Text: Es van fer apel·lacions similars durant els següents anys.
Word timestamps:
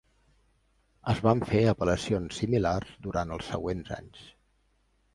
Es 1.13 1.21
van 1.27 1.43
fer 1.51 1.61
apel·lacions 1.73 2.41
similars 2.43 2.97
durant 3.09 3.37
els 3.39 3.55
següents 3.55 3.97
anys. 4.03 4.29